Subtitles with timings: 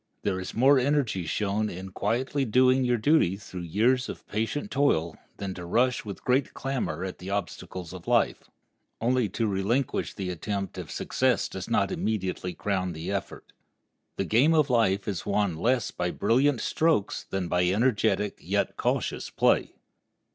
[0.23, 5.15] There is more energy shown in quietly doing your duty through years of patient toil
[5.37, 8.49] than to rush with great clamor at the obstacles of life,
[8.99, 13.53] only to relinquish the attempt if success does not immediately crown the effort.
[14.17, 19.29] The game of life is won less by brilliant strokes than by energetic yet cautious
[19.29, 19.75] play.